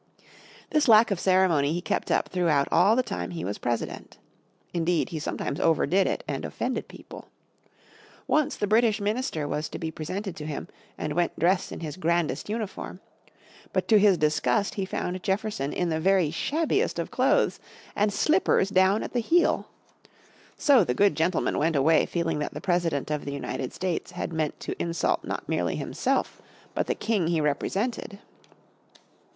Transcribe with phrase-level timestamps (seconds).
[0.71, 4.17] This lack of ceremony he kept up throughout all the time he was President.
[4.73, 7.27] Indeed he sometimes overdid it and offended people.
[8.25, 10.67] Once the British Minister was to be presented to him
[10.97, 12.99] and went dressed in his grandest uniform.
[13.73, 17.59] But to his disgust he found Jefferson in the very shabbiest of clothes,
[17.95, 19.67] and slippers down at the heel.
[20.57, 24.33] So the good gentleman went away feeling that the President of the United States had
[24.33, 26.41] meant to insult not merely himself
[26.73, 28.17] but the King he represented.